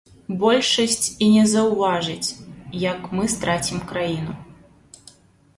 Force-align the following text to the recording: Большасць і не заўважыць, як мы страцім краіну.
Большасць 0.43 1.05
і 1.25 1.27
не 1.33 1.43
заўважыць, 1.55 2.29
як 2.87 2.99
мы 3.19 3.23
страцім 3.35 3.77
краіну. 3.93 4.33